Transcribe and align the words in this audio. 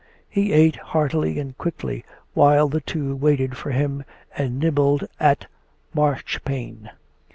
He 0.27 0.51
ate 0.51 0.77
heartily 0.77 1.37
and 1.37 1.55
quickly, 1.59 2.03
while 2.33 2.67
the 2.67 2.81
two 2.81 3.15
waited 3.15 3.55
for 3.55 3.69
him 3.69 4.03
and 4.35 4.57
nibbled 4.57 5.07
at 5.19 5.45
marchpane. 5.93 6.89